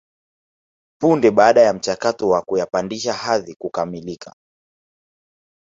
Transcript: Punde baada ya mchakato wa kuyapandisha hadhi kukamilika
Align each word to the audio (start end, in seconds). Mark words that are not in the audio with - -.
Punde 1.01 1.31
baada 1.31 1.61
ya 1.61 1.73
mchakato 1.73 2.29
wa 2.29 2.41
kuyapandisha 2.41 3.13
hadhi 3.13 3.55
kukamilika 3.55 4.33